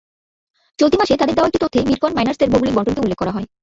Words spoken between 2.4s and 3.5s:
ভৌগোলিক বণ্টনকে উল্লেখ করা হয়।